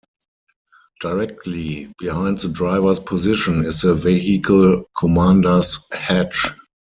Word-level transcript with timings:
Directly 0.99 1.93
behind 1.99 2.39
the 2.39 2.49
driver's 2.49 2.99
position 2.99 3.63
is 3.63 3.81
the 3.81 3.93
vehicle 3.93 4.85
commander's 4.97 5.77
hatch. 5.93 6.47